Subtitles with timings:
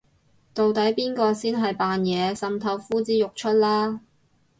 [0.55, 4.01] 到底邊個先係扮嘢滲透呼之欲出啦